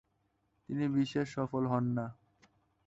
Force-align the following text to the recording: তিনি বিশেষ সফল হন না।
তিনি 0.69 0.85
বিশেষ 0.89 1.25
সফল 1.35 1.63
হন 1.67 1.85
না। 1.97 2.05